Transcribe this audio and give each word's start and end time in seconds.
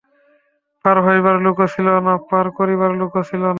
পার 0.85 0.97
হইবার 1.05 1.35
লোকও 1.45 1.65
ছিল 1.73 1.87
না, 2.05 2.13
পার 2.29 2.45
করিবার 2.57 2.91
লোকও 3.01 3.21
ছিল 3.29 3.41
না। 3.43 3.49